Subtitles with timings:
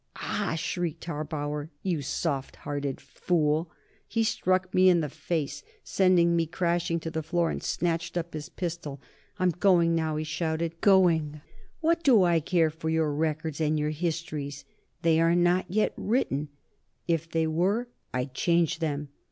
[0.15, 1.69] "Ah!" shrieked Harbauer.
[1.83, 3.69] "You soft hearted fool!"
[4.07, 8.33] He struck me in the face, sending me crashing to the floor, and snatched up
[8.33, 8.99] his pistol.
[9.37, 10.81] "I'm going, now," he shouted.
[10.81, 11.41] "Going!
[11.81, 14.65] What do I care for your records and your histories?
[15.03, 16.49] They are not yet written;
[17.07, 19.09] if they were I'd change them."